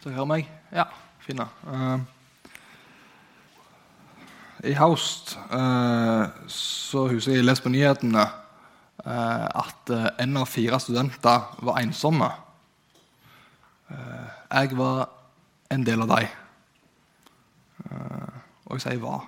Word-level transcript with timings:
Dere 0.00 0.14
hører 0.16 0.28
meg? 0.30 0.46
Ja, 0.72 0.86
fine. 1.20 1.44
Uh, 1.68 2.00
I 4.64 4.72
høst 4.78 5.34
uh, 5.52 6.30
så 6.48 7.02
husker 7.10 7.34
jeg 7.34 7.42
jeg 7.42 7.48
leste 7.50 7.66
på 7.66 7.72
nyhetene 7.74 8.22
uh, 8.24 9.44
at 9.44 9.92
en 10.24 10.40
av 10.40 10.48
fire 10.48 10.78
studenter 10.80 11.50
var 11.60 11.82
ensomme. 11.82 12.30
jeg 13.90 14.76
var 14.78 15.08
en 15.74 15.84
del 15.84 16.00
av 16.00 16.08
dem. 16.14 16.26
og 18.64 18.72
jeg 18.78 18.80
sier 18.80 19.00
'var'. 19.02 19.26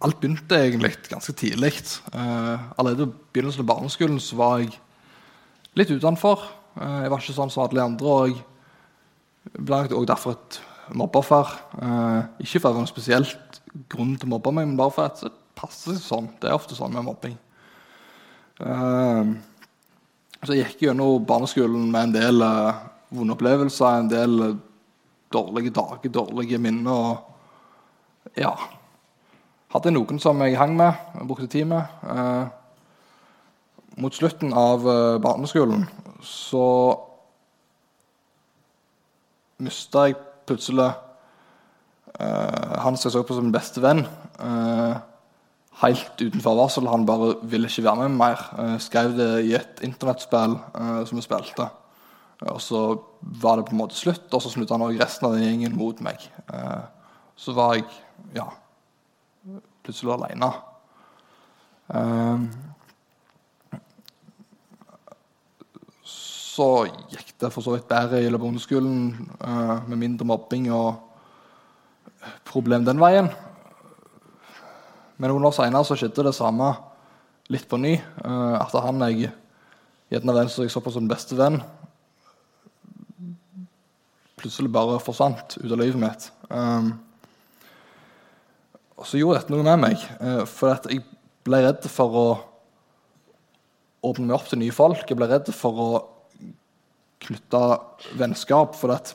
alt 0.00 0.20
begynte 0.20 0.56
egentlig 0.56 0.96
ganske 1.08 1.32
tidlig. 1.32 1.72
allerede 2.12 3.02
i 3.02 3.12
begynnelsen 3.32 3.60
av 3.60 3.66
barneskolen 3.66 4.20
så 4.20 4.36
var 4.36 4.58
jeg 4.58 4.80
litt 5.74 5.90
utenfor. 5.90 6.57
Eh, 6.78 6.98
jeg 7.02 7.10
var 7.10 7.22
ikke 7.22 7.34
sånn 7.34 7.50
som 7.50 7.64
alle 7.64 7.84
andre. 7.84 8.06
og 8.06 8.36
Jeg 9.48 9.64
ble 9.66 10.06
derfor 10.06 10.36
et 10.36 10.60
mobbeoffer. 10.94 11.52
Eh, 11.82 12.22
ikke 12.44 12.62
for 12.62 12.76
noen 12.76 12.90
spesielt 12.90 13.60
grunn 13.90 14.16
til 14.16 14.28
å 14.28 14.34
mobbe 14.36 14.52
meg, 14.54 14.68
men 14.68 14.78
bare 14.78 14.94
for 14.94 15.08
at 15.08 15.22
det 15.24 15.34
passer 15.58 15.96
seg 15.96 16.04
sånn. 16.04 16.30
Det 16.38 16.50
er 16.50 16.56
ofte 16.56 16.78
sånn 16.78 16.94
med 16.94 17.06
mobbing. 17.08 17.36
Eh, 18.62 19.34
så 20.38 20.54
jeg 20.54 20.68
gikk 20.68 20.86
gjennom 20.86 21.24
barneskolen 21.26 21.90
med 21.90 22.08
en 22.08 22.14
del 22.14 22.44
vonde 23.10 23.34
opplevelser, 23.34 24.04
en 24.04 24.10
del 24.12 24.42
dårlige 25.34 25.72
dager, 25.74 26.12
dårlige 26.14 26.60
minner. 26.62 26.92
og 26.92 28.38
ja, 28.38 28.54
Hadde 29.68 29.90
noen 29.92 30.16
som 30.16 30.38
jeg 30.40 30.56
hang 30.56 30.76
med, 30.78 30.94
brukte 31.28 31.46
tid 31.46 31.66
med. 31.66 31.84
mot 33.98 34.14
slutten 34.14 34.52
av 34.54 34.80
barneskolen 35.20 35.84
så 36.24 36.64
mista 39.62 40.06
jeg 40.08 40.18
plutselig 40.48 40.88
uh, 40.88 42.74
han 42.82 42.96
som 42.96 43.08
jeg 43.08 43.16
så 43.16 43.24
på 43.26 43.36
som 43.36 43.48
min 43.48 43.54
beste 43.54 43.82
venn. 43.82 44.04
Uh, 44.38 44.98
helt 45.82 46.22
uten 46.22 46.42
forvarsel. 46.42 46.88
Han 46.90 47.06
bare 47.08 47.34
ville 47.50 47.70
ikke 47.70 47.86
være 47.86 48.06
med 48.06 48.18
mer. 48.18 48.44
Uh, 48.58 48.76
skrev 48.82 49.14
det 49.18 49.28
i 49.46 49.54
et 49.58 49.82
internettspill 49.86 50.58
som 51.08 51.18
vi 51.18 51.26
spilte. 51.26 51.68
og 52.46 52.60
så 52.62 52.80
var 53.42 53.56
det 53.56 53.66
på 53.66 53.74
en 53.74 53.82
måte 53.82 53.98
slutt, 53.98 54.30
og 54.30 54.42
så 54.42 54.50
slutta 54.50 54.76
han 54.76 54.86
også 54.86 55.02
resten 55.02 55.26
av 55.26 55.32
den 55.34 55.42
gjengen 55.42 55.76
mot 55.76 56.00
meg. 56.00 56.22
så 57.34 57.52
var 57.52 57.74
jeg 57.74 57.84
ja, 58.34 58.46
plutselig 59.82 60.12
aleine. 60.14 60.52
Så 66.58 66.88
gikk 67.12 67.36
det 67.38 67.50
for 67.54 67.62
så 67.64 67.76
vidt 67.76 67.88
bedre 67.90 68.20
i 68.22 68.30
ungdomsskolen, 68.30 69.12
uh, 69.38 69.78
med 69.86 70.00
mindre 70.00 70.26
mobbing 70.26 70.68
og 70.74 70.98
problem 72.48 72.86
den 72.86 73.00
veien. 73.00 73.30
Men 75.18 75.32
noen 75.32 75.48
år 75.48 75.54
seinere 75.54 75.98
skjedde 75.98 76.26
det 76.28 76.34
samme 76.36 76.72
litt 77.50 77.66
på 77.70 77.78
ny. 77.80 77.96
At 78.22 78.74
han 78.84 79.02
jeg 79.08 79.32
gjerne 80.12 80.34
den 80.36 80.50
som 80.52 80.62
jeg 80.64 80.72
så 80.74 80.82
på 80.84 80.92
som 80.94 81.08
beste 81.10 81.38
venn, 81.38 81.58
plutselig 84.38 84.70
bare 84.70 85.00
forsvant 85.02 85.56
ut 85.58 85.72
av 85.72 85.80
livet 85.80 85.98
mitt. 85.98 86.28
Um, 86.50 86.92
og 88.98 89.08
så 89.10 89.18
gjorde 89.18 89.40
dette 89.40 89.54
noe 89.54 89.66
med 89.66 89.82
meg, 89.82 90.06
for 90.50 90.74
at 90.74 90.86
jeg 90.90 91.02
ble 91.46 91.62
redd 91.64 91.86
for 91.90 92.18
å 92.18 92.28
åpne 94.06 94.26
meg 94.28 94.36
opp 94.38 94.48
til 94.50 94.62
nye 94.62 94.74
folk. 94.74 95.04
Jeg 95.06 95.18
ble 95.18 95.28
redd 95.30 95.50
for 95.54 95.82
å 95.82 95.90
knytta 97.24 97.62
vennskap 98.18 98.76
for 98.78 98.94
at 98.94 99.14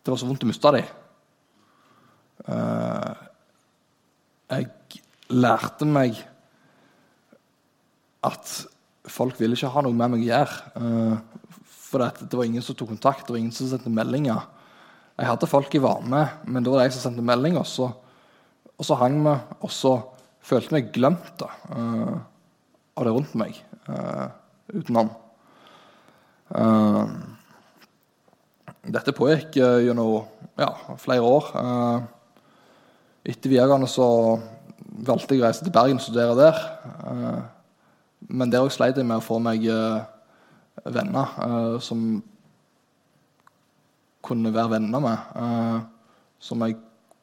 det 0.00 0.12
var 0.12 0.20
så 0.20 0.28
vondt 0.28 0.44
å 0.46 0.48
miste 0.48 0.72
dem. 0.74 0.86
Uh, 2.46 3.12
jeg 4.50 4.70
lærte 5.30 5.86
meg 5.86 6.16
at 8.26 8.54
folk 9.10 9.36
ville 9.40 9.56
ikke 9.56 9.70
ha 9.74 9.84
noe 9.84 9.96
med 9.96 10.14
meg 10.14 10.24
å 10.24 10.30
gjøre. 10.30 10.56
Uh, 10.80 11.68
for 11.90 12.06
det 12.06 12.38
var 12.38 12.48
ingen 12.48 12.64
som 12.64 12.78
tok 12.78 12.92
kontakt, 12.94 13.26
det 13.26 13.34
var 13.34 13.42
ingen 13.42 13.54
som 13.54 13.68
sendte 13.68 13.92
meldinger. 13.92 14.46
Jeg 15.20 15.28
hadde 15.28 15.50
folk 15.50 15.74
var 15.84 16.04
med, 16.06 16.40
men 16.48 16.64
da 16.64 16.72
var 16.72 16.80
det 16.80 16.88
jeg 16.88 16.96
som 16.96 17.10
sendte 17.10 17.26
melding. 17.26 17.58
Og 17.60 17.66
så, 17.68 17.90
og 18.72 18.86
så 18.86 18.96
hang 19.02 19.18
vi, 19.26 19.34
og 19.60 19.72
så 19.74 19.96
følte 20.40 20.70
jeg 20.70 20.76
meg 20.78 20.92
glemt 20.94 21.34
da, 21.42 21.50
av 22.96 23.04
det 23.04 23.12
rundt 23.12 23.34
meg. 23.36 23.58
Utenom. 24.70 25.10
Uh, 26.50 27.06
dette 28.90 29.14
pågikk 29.14 29.60
uh, 29.62 29.78
gjennom 29.84 30.24
ja, 30.58 30.70
flere 30.98 31.22
år. 31.22 31.50
Uh, 31.54 32.00
etter 33.22 33.52
videregående 33.52 33.86
så 33.90 34.06
valgte 35.06 35.36
jeg 35.36 35.44
å 35.44 35.46
reise 35.46 35.62
til 35.62 35.74
Bergen 35.74 36.00
og 36.00 36.02
studere 36.02 36.34
der. 36.38 36.56
men 38.28 38.50
der 38.50 38.68
sleit 38.68 38.96
jeg 38.96 39.06
med 39.06 39.20
å 39.20 39.24
få 39.24 39.38
meg 39.40 39.62
venner 40.84 41.78
som 41.80 42.22
kunne 44.24 44.52
være 44.52 44.72
venner 44.74 45.04
med. 45.04 45.86
som 46.40 46.64
jeg 46.66 46.76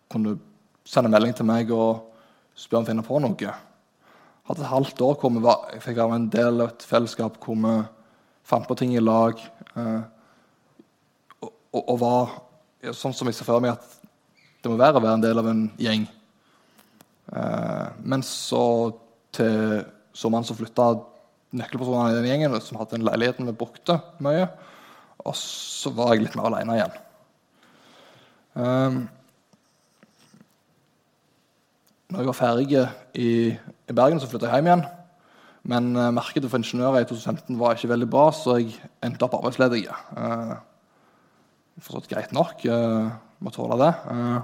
kunne 0.09 0.37
sende 0.85 1.11
melding 1.11 1.35
til 1.35 1.49
meg 1.49 1.73
og 1.73 2.07
spørre 2.55 2.79
om 2.79 2.85
å 2.85 2.89
finne 2.91 3.05
på 3.05 3.19
noe. 3.21 3.35
Jeg 3.37 4.49
hadde 4.49 4.63
et 4.63 4.71
halvt 4.71 5.01
år 5.01 5.19
hvor 5.19 5.41
var, 5.43 5.67
jeg 5.73 5.83
fikk 5.83 6.01
være 6.01 6.21
en 6.21 6.29
del 6.33 6.61
av 6.61 6.71
et 6.71 6.87
fellesskap 6.87 7.41
hvor 7.43 7.57
vi 7.61 7.77
fant 8.47 8.67
på 8.67 8.77
ting 8.79 8.95
i 8.95 9.03
lag. 9.03 9.39
Eh, 9.75 10.01
og, 11.41 11.51
og, 11.71 11.81
og, 11.81 11.97
var 12.01 12.93
sånn 12.95 13.15
som 13.15 13.27
jeg 13.27 13.37
ser 13.37 13.47
for 13.49 13.63
meg 13.63 13.75
at 13.75 13.97
det 14.63 14.71
må 14.71 14.79
være 14.79 14.99
å 14.99 15.03
være 15.03 15.17
en 15.19 15.25
del 15.25 15.41
av 15.41 15.49
en 15.51 15.65
gjeng. 15.81 16.07
Eh, 17.33 17.87
men 18.07 18.23
så 18.25 18.63
til 19.35 19.83
så 20.17 20.31
flytta 20.57 20.95
nøkkelpersonene 21.57 22.13
i 22.13 22.17
den 22.17 22.29
gjengen, 22.31 22.55
som 22.63 22.79
hadde 22.79 22.97
den 22.97 23.05
leiligheten 23.05 23.47
vi 23.47 23.53
brukte 23.55 23.99
mye. 24.23 24.47
Og 25.27 25.35
så 25.37 25.91
var 25.93 26.15
jeg 26.15 26.25
litt 26.25 26.37
mer 26.37 26.49
aleine 26.49 26.77
igjen. 26.77 26.97
Um, 28.57 28.97
når 32.09 32.23
jeg 32.23 32.29
var 32.31 32.37
ferdig 32.39 32.67
i, 33.13 33.31
i 33.53 33.93
Bergen, 33.93 34.21
så 34.23 34.29
flytta 34.31 34.49
jeg 34.49 34.61
hjem 34.63 34.71
igjen. 34.71 34.85
Men 35.67 35.91
uh, 35.99 36.13
markedet 36.15 36.47
for 36.49 36.61
ingeniører 36.61 37.03
i 37.03 37.07
2015 37.09 37.57
var 37.59 37.75
ikke 37.75 37.91
veldig 37.91 38.07
bra, 38.11 38.29
så 38.31 38.55
jeg 38.61 38.77
endte 39.03 39.25
opp 39.27 39.35
arbeidsledig. 39.35 39.83
Uh, 40.15 40.55
forstått 41.83 42.07
greit 42.11 42.31
nok. 42.35 42.63
Uh, 42.63 43.11
må 43.43 43.51
tåle 43.53 43.75
det. 43.81 43.91
Uh, 44.07 44.39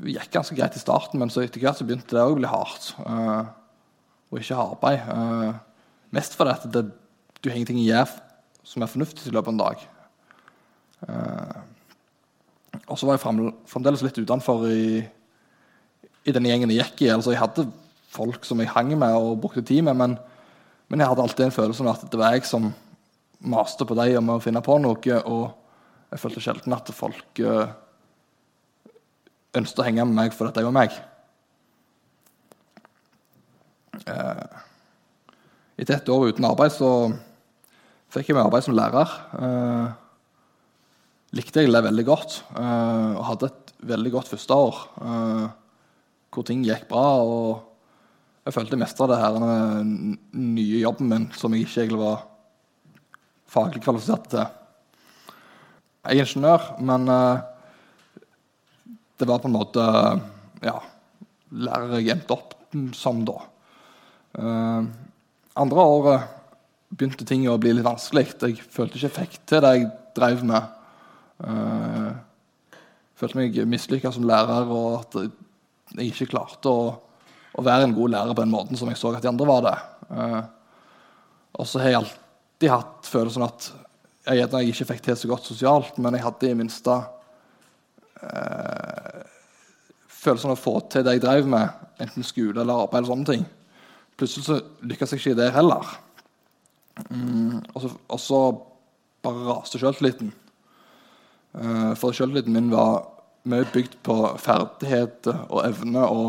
det 0.00 0.16
gikk 0.16 0.34
ganske 0.34 0.56
greit 0.58 0.74
i 0.78 0.82
starten, 0.82 1.22
men 1.22 1.30
så 1.30 1.44
etter 1.44 1.62
hvert 1.62 1.78
så 1.78 1.86
begynte 1.86 2.16
det 2.16 2.24
å 2.24 2.34
bli 2.38 2.50
hardt. 2.50 2.92
Og 4.30 4.38
ikke 4.38 4.58
ha 4.58 4.68
arbeid. 4.70 5.00
Mest 6.14 6.36
fordi 6.38 6.52
at 6.54 6.66
det, 6.70 6.84
du 7.42 7.48
har 7.50 7.58
ingenting 7.58 7.80
å 7.82 7.88
gjøre 7.88 8.14
som 8.70 8.84
er 8.84 8.90
fornuftig 8.92 9.26
i 9.26 9.34
løpet 9.34 9.50
av 9.50 9.54
en 9.56 9.62
dag. 9.64 9.76
Og 12.86 12.94
så 12.98 13.08
var 13.08 13.18
jeg 13.18 13.50
fremdeles 13.72 14.04
litt 14.06 14.22
utenfor 14.22 14.62
i, 14.70 15.02
i 16.22 16.34
den 16.38 16.46
gjengen 16.46 16.70
jeg 16.70 16.84
gikk 16.84 17.04
i. 17.08 17.12
altså 17.16 17.34
Jeg 17.34 17.42
hadde 17.42 17.66
folk 18.10 18.46
som 18.46 18.60
jeg 18.60 18.72
hang 18.74 18.92
med 18.98 19.14
og 19.14 19.38
brukte 19.42 19.64
tid 19.66 19.84
med. 19.86 19.98
Men, 19.98 20.16
men, 20.88 21.02
jeg 21.02 21.10
hadde 21.10 21.26
alltid 21.26 21.46
en 21.46 21.54
følelse 21.54 21.86
av 21.86 21.92
at 21.94 22.10
det 22.10 22.20
var 22.20 22.34
jeg 22.34 22.48
som 22.48 22.70
maste 23.40 23.86
på 23.86 23.96
dem 23.98 24.18
om 24.20 24.34
å 24.36 24.42
finne 24.42 24.62
på 24.64 24.78
noe. 24.82 25.20
Og 25.30 25.44
jeg 26.10 26.22
følte 26.22 26.42
sjelden 26.44 26.76
at 26.76 26.90
folk 26.94 27.42
uh, 27.44 27.70
ønsket 29.56 29.82
å 29.82 29.86
henge 29.86 30.08
med 30.08 30.18
meg 30.18 30.36
fordi 30.36 30.58
de 30.58 30.66
var 30.66 30.76
meg. 30.76 30.98
Uh, 34.00 34.60
etter 35.80 35.96
et 35.96 36.12
år 36.12 36.30
uten 36.30 36.46
arbeid 36.48 36.72
så 36.74 36.90
fikk 38.10 38.30
jeg 38.30 38.36
meg 38.36 38.48
arbeid 38.48 38.66
som 38.66 38.76
lærer. 38.76 39.16
Uh, 39.38 39.88
likte 41.38 41.62
jeg 41.62 41.70
det 41.70 41.86
veldig 41.86 42.02
godt 42.08 42.40
og 42.58 43.20
hadde 43.28 43.46
et 43.52 43.68
veldig 43.86 44.10
godt 44.16 44.32
første 44.32 44.56
år. 44.66 44.78
Hvor 46.34 46.46
ting 46.48 46.64
gikk 46.66 46.88
bra. 46.90 47.04
og 47.22 47.69
jeg 48.46 48.56
følte 48.56 48.74
jeg 48.74 48.80
mestra 48.80 49.08
det 49.10 49.18
her 49.20 49.36
den 49.36 50.16
nye 50.32 50.80
jobben 50.80 51.10
min 51.10 51.26
som 51.36 51.52
jeg 51.52 51.66
ikke 51.66 51.82
egentlig 51.82 52.00
var 52.00 52.22
faglig 53.50 53.82
kvalifisert 53.84 54.30
til. 54.32 54.46
Jeg 56.00 56.16
er 56.16 56.24
ingeniør, 56.24 56.68
men 56.80 57.10
uh, 57.10 57.42
det 59.20 59.28
var 59.28 59.42
på 59.42 59.50
en 59.50 59.56
måte 59.58 59.84
ja, 60.64 60.78
lærer 61.52 61.98
jeg 61.98 62.14
endte 62.14 62.36
opp 62.36 62.56
som 62.96 63.20
da. 63.28 63.36
Uh, 64.38 64.88
andre 65.60 65.84
året 65.84 66.30
begynte 66.94 67.26
ting 67.28 67.44
å 67.50 67.58
bli 67.60 67.74
litt 67.76 67.86
vanskelig. 67.86 68.38
Jeg 68.40 68.64
følte 68.72 68.96
ikke 68.96 69.08
jeg 69.10 69.18
fikk 69.18 69.38
til 69.50 69.64
det 69.66 69.74
jeg 69.76 69.90
drev 70.16 70.40
med. 70.46 70.78
Jeg 71.40 73.20
følte 73.20 73.38
meg 73.38 73.60
mislykka 73.68 74.10
som 74.14 74.26
lærer, 74.26 74.72
og 74.72 75.04
at 75.04 75.20
jeg 75.98 76.10
ikke 76.10 76.32
klarte 76.32 76.72
å 76.72 76.90
å 77.58 77.64
være 77.66 77.88
en 77.88 77.94
god 77.96 78.14
lærer 78.14 78.36
på 78.36 78.44
den 78.44 78.52
måten 78.52 78.78
som 78.78 78.90
jeg 78.90 78.98
så 79.00 79.12
at 79.14 79.24
de 79.24 79.30
andre 79.30 79.48
var 79.48 79.64
det. 79.66 79.76
Uh, 80.10 80.42
og 81.60 81.66
så 81.68 81.82
har 81.82 81.92
jeg 81.92 82.00
alltid 82.00 82.72
hatt 82.72 83.08
følelsen 83.10 83.46
at 83.46 83.70
jeg, 84.28 84.44
jeg 84.44 84.70
ikke 84.70 84.88
fikk 84.92 85.02
til 85.04 85.16
så 85.18 85.30
godt 85.30 85.48
sosialt, 85.48 85.98
men 85.98 86.14
jeg 86.16 86.24
hadde 86.26 86.50
i 86.50 86.56
minste 86.58 86.96
eh, 88.20 89.22
følelsen 90.20 90.52
av 90.52 90.58
å 90.58 90.60
få 90.60 90.74
til 90.92 91.06
det 91.06 91.16
jeg 91.16 91.24
drev 91.24 91.48
med, 91.50 91.86
enten 92.04 92.26
skole 92.26 92.60
eller 92.60 92.84
arbeid. 92.84 93.00
eller 93.00 93.10
sånne 93.10 93.30
ting. 93.30 93.46
Plutselig 94.20 94.46
så 94.46 94.58
lykkes 94.84 95.14
jeg 95.14 95.22
ikke 95.22 95.32
i 95.32 95.40
det 95.40 95.48
heller. 95.56 95.94
Mm, 97.08 97.62
og, 97.72 97.80
så, 97.80 97.92
og, 97.96 98.20
så, 98.20 98.42
bare 99.24 99.46
raste 99.48 99.80
sjøltilliten. 99.80 100.30
Eh, 101.56 101.90
for 102.00 102.16
sjøltilliten 102.16 102.54
min 102.56 102.70
var 102.72 103.02
mye 103.50 103.66
bygd 103.72 103.98
på 104.04 104.16
ferdigheter 104.40 105.46
og 105.48 105.64
evne 105.64 106.04
og, 106.04 106.28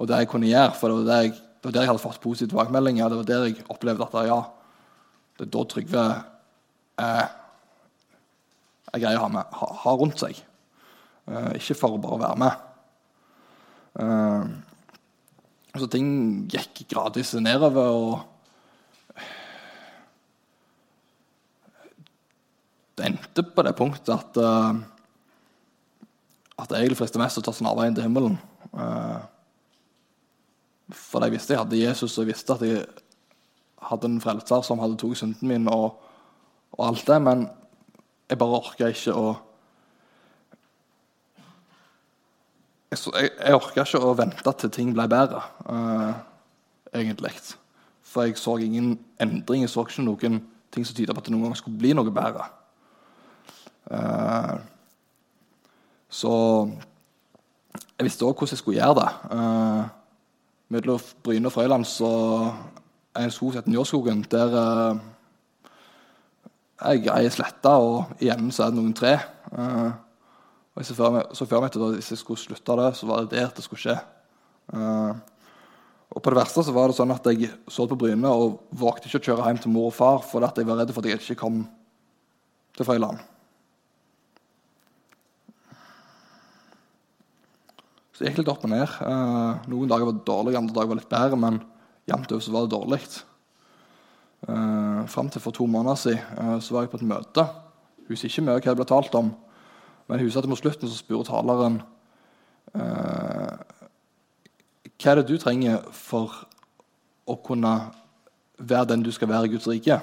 og, 0.00 0.08
det 0.08 0.22
jeg 0.22 0.30
kunne 0.32 0.48
gjøre. 0.48 0.72
For 0.78 0.88
det 0.88 0.96
var 0.96 1.08
der 1.10 1.26
jeg, 1.26 1.34
var 1.60 1.74
der 1.74 1.84
jeg 1.84 1.90
hadde 1.90 2.02
fått 2.02 2.22
positive 2.24 2.48
tilbakemeldinger. 2.48 3.12
Det 3.12 3.18
var 3.20 3.28
der 3.28 3.44
jeg 3.50 3.66
opplevde 3.68 4.06
at 4.06 4.16
ja, 4.30 4.38
det 5.36 5.46
er 5.46 5.52
da 5.52 5.66
Trygve 5.68 6.06
er, 7.04 7.28
er 8.92 9.04
grei 9.04 9.12
å 9.18 9.26
ha, 9.26 9.28
med, 9.36 9.60
ha, 9.60 9.70
ha 9.84 9.94
rundt 10.00 10.24
seg. 10.24 10.40
Eh, 11.28 11.52
ikke 11.60 11.76
for 11.78 11.98
å 11.98 12.02
bare 12.02 12.22
være 12.24 12.40
med. 12.40 12.66
Eh, 14.00 14.50
så 15.76 15.86
ting 15.92 16.10
gikk 16.50 16.82
gradvis 16.90 17.36
nedover. 17.38 17.92
og 17.92 18.30
det 23.00 23.08
endte 23.08 23.44
på 23.46 23.64
det 23.64 23.76
punktet 23.78 24.12
at 24.12 24.38
uh, 24.40 24.76
at 26.60 26.72
jeg 26.74 26.84
egentlig 26.84 26.98
fristet 26.98 27.20
mest 27.22 27.40
å 27.40 27.44
ta 27.44 27.54
snarveien 27.56 27.94
til 27.96 28.04
himmelen. 28.04 28.34
Uh, 28.76 29.22
for 30.92 31.24
jeg 31.24 31.34
visste 31.34 31.54
jeg 31.54 31.62
hadde 31.62 31.80
Jesus, 31.80 32.16
og 32.16 32.24
jeg 32.24 32.34
visste 32.34 32.54
at 32.54 32.64
jeg 32.66 32.84
hadde 33.90 34.08
en 34.10 34.20
frelser 34.22 34.64
som 34.66 34.80
hadde 34.82 34.98
tatt 35.00 35.20
synden 35.20 35.48
min 35.50 35.68
og, 35.70 36.00
og, 36.76 36.82
alt 36.86 37.06
det, 37.08 37.20
men 37.22 37.46
jeg 38.30 38.38
bare 38.40 38.60
orka 38.60 38.90
ikke 38.90 39.14
å 39.16 39.30
Jeg, 42.90 42.98
jeg, 43.22 43.54
orka 43.54 43.84
ikke 43.84 44.00
å 44.02 44.16
vente 44.18 44.52
til 44.58 44.70
ting 44.74 44.88
ble 44.90 45.04
bedre, 45.06 45.44
uh, 45.70 46.10
egentlig. 46.90 47.30
For 48.02 48.26
jeg 48.26 48.34
så 48.34 48.56
ingen 48.58 48.96
endring, 49.22 49.62
jeg 49.62 49.70
så 49.70 49.84
ikke 49.86 50.02
noen 50.02 50.40
ting 50.74 50.82
som 50.82 50.96
tyda 50.98 51.14
på 51.14 51.22
at 51.22 51.28
det 51.28 51.34
noen 51.36 51.46
gang 51.46 51.54
skulle 51.60 51.78
bli 51.78 51.92
noe 51.94 52.10
bedre. 52.10 52.48
Uh, 53.86 54.58
så 56.10 56.32
jeg 57.94 58.08
visste 58.08 58.26
òg 58.26 58.34
hvordan 58.34 58.56
jeg 58.56 58.62
skulle 58.64 58.80
gjøre 58.80 58.98
det. 58.98 59.08
Uh, 59.30 59.99
mellom 60.70 61.00
Bryne 61.24 61.50
og 61.50 61.54
Frøyland 61.54 61.86
så 61.88 62.10
er 63.16 63.26
en 63.26 63.32
skog 63.34 63.52
som 63.52 63.60
heter 63.60 63.72
Njåskogen. 63.74 64.22
Der 64.30 64.54
uh, 64.54 65.00
jeg 66.80 67.02
grei 67.04 67.24
sletta, 67.32 67.74
og 67.76 68.22
igjen 68.22 68.52
så 68.54 68.66
er 68.66 68.72
det 68.72 68.78
noen 68.78 68.94
tre. 68.96 69.16
Uh, 69.50 69.90
og 70.78 70.86
så 70.86 70.94
før 70.94 71.60
meg 71.60 71.72
at 71.72 71.80
hvis 71.98 72.12
jeg 72.14 72.22
skulle 72.22 72.40
slutte 72.40 72.78
det, 72.78 72.92
så 72.96 73.08
var 73.10 73.26
det 73.26 73.34
der 73.34 73.50
det 73.56 73.66
skulle 73.66 73.82
skje. 73.82 73.98
Uh, 74.70 75.18
og 76.10 76.22
på 76.22 76.30
det 76.32 76.40
verste 76.40 76.62
så 76.66 76.74
var 76.74 76.90
det 76.90 76.98
sånn 76.98 77.12
at 77.14 77.26
jeg 77.30 77.50
så 77.70 77.86
på 77.90 77.98
Bryne 77.98 78.30
og 78.30 78.62
vågte 78.74 79.10
ikke 79.10 79.20
å 79.20 79.26
kjøre 79.28 79.50
hjem 79.50 79.60
til 79.62 79.74
mor 79.74 79.90
og 79.90 79.94
far 79.94 80.24
fordi 80.26 80.62
jeg 80.62 80.70
var 80.70 80.80
redd 80.82 80.94
for 80.94 81.04
at 81.04 81.12
jeg 81.12 81.22
ikke 81.22 81.42
kom 81.42 81.60
til 82.78 82.86
Frøyland. 82.86 83.29
Så 88.20 88.26
det 88.26 88.34
gikk 88.34 88.42
litt 88.42 88.48
opp 88.52 88.64
og 88.66 88.68
ned. 88.68 88.90
Uh, 89.00 89.64
noen 89.72 89.88
dager 89.88 90.04
var 90.04 90.12
det 90.12 90.26
dårlig, 90.28 90.52
andre 90.58 90.74
dager 90.76 90.88
var 90.90 90.98
det 90.98 91.00
litt 91.00 91.14
bedre, 91.14 91.36
men 91.40 91.54
jevnt 92.04 92.32
over 92.36 92.42
så 92.44 92.52
var 92.52 92.66
det 92.66 92.74
dårlig. 92.74 92.98
Uh, 94.44 95.06
Fram 95.08 95.30
til 95.32 95.40
for 95.40 95.56
to 95.56 95.64
måneder 95.64 95.96
siden 95.96 96.20
uh, 96.36 96.58
så 96.60 96.74
var 96.74 96.84
jeg 96.84 96.90
på 96.92 96.98
et 97.00 97.06
møte. 97.14 97.44
Husker 98.10 98.28
ikke 98.28 98.42
mye 98.44 98.58
hva 98.58 98.66
det 98.66 98.74
ble 98.76 98.86
talt 98.90 99.16
om, 99.16 99.30
men 100.04 100.20
husker 100.20 100.44
at 100.44 100.50
mot 100.52 100.60
slutten 100.60 100.90
så 100.90 100.98
spurte 100.98 101.30
taleren 101.30 101.78
Hva 102.74 102.82
er 105.14 105.16
det 105.22 105.24
du 105.30 105.38
trenger 105.40 105.80
for 105.96 106.34
å 107.24 107.38
kunne 107.40 107.72
være 108.58 108.90
den 108.90 109.06
du 109.06 109.08
skal 109.16 109.30
være 109.30 109.48
i 109.48 109.52
Guds 109.54 109.70
rike? 109.70 109.96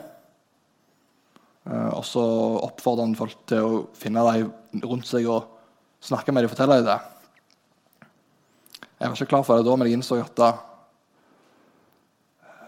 Og 1.68 2.02
så 2.08 2.24
oppfordrer 2.66 3.06
han 3.06 3.14
folk 3.19 3.46
til 3.52 3.62
å 3.62 3.86
finne 4.00 4.25
deg 4.31 4.81
rundt 4.88 5.06
seg 5.06 5.30
og 5.30 5.54
snakke 6.02 6.34
med 6.34 6.48
dem 6.48 6.50
og 6.50 6.56
fortelle 6.56 6.80
dem 6.81 6.90
det. 6.90 6.98
Jeg 8.97 9.09
var 9.11 9.15
ikke 9.15 9.29
klar 9.29 9.45
for 9.45 9.59
det 9.59 9.67
da, 9.67 9.75
men 9.77 9.88
jeg 9.88 9.99
innså 9.99 10.17
at 10.23 10.41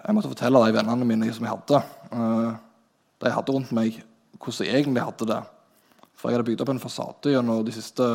jeg 0.10 0.16
måtte 0.18 0.32
fortelle 0.32 0.62
de 0.66 0.74
vennene 0.74 1.06
mine 1.06 1.28
som 1.36 1.46
jeg 1.46 1.54
hadde, 1.54 1.80
uh, 2.14 2.52
de 3.20 3.28
jeg 3.30 3.36
hadde 3.36 3.54
rundt 3.54 3.74
meg, 3.76 3.98
hvordan 4.40 4.66
jeg 4.66 4.80
egentlig 4.80 5.04
hadde 5.06 5.28
det. 5.30 5.40
For 6.18 6.30
jeg 6.30 6.40
hadde 6.40 6.48
bygd 6.48 6.64
opp 6.64 6.72
en 6.74 6.82
fasade 6.82 7.34
gjennom 7.34 7.60
de 7.68 7.74
siste 7.76 8.08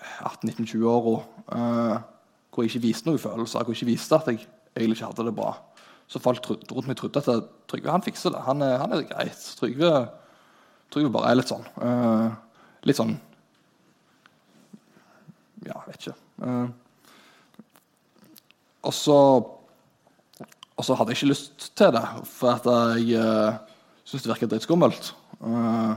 18-19-20 0.00 0.86
åra 0.88 1.16
uh, 1.52 1.96
hvor 2.50 2.64
jeg 2.64 2.72
ikke 2.72 2.86
viste 2.86 3.08
noen 3.08 3.20
følelser, 3.20 3.64
hvor 3.64 3.74
jeg 3.74 3.82
ikke 3.82 3.90
viste 3.90 4.16
at 4.16 4.30
jeg 4.30 4.40
egentlig 4.76 4.96
ikke 4.98 5.10
hadde 5.10 5.26
det 5.28 5.36
bra. 5.36 5.50
Så 6.10 6.22
folk 6.22 6.48
rundt 6.50 6.88
meg 6.88 6.98
trodde 6.98 7.22
at 7.22 7.50
Trygve 7.70 7.92
han 7.92 8.02
fikser 8.02 8.32
det. 8.34 8.40
Han 8.48 8.64
er, 8.66 8.78
han 8.82 8.96
er 8.96 9.04
greit. 9.06 9.44
Trygve, 9.60 9.92
Trygve 10.90 11.12
bare 11.14 11.30
er 11.30 11.38
litt 11.38 11.52
sånn. 11.52 11.68
Litt 12.88 12.98
sånn 12.98 13.14
Ja, 15.68 15.76
vet 15.86 16.00
ikke. 16.00 16.16
Uh, 16.40 16.68
og 18.88 18.94
så 18.96 19.18
og 20.80 20.86
så 20.86 20.96
hadde 20.96 21.12
jeg 21.12 21.20
ikke 21.20 21.34
lyst 21.34 21.66
til 21.76 21.90
det, 21.92 22.06
for 22.24 22.56
at 22.56 22.64
jeg 22.96 23.20
uh, 23.20 23.58
syntes 24.00 24.24
det 24.24 24.30
virket 24.30 24.52
dritskummelt. 24.54 25.10
Uh, 25.36 25.92